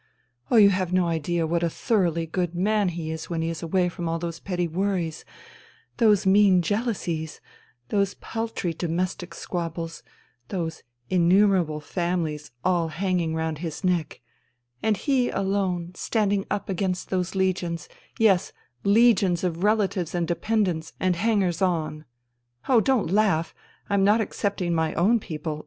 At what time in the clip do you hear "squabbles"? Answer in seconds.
9.35-10.01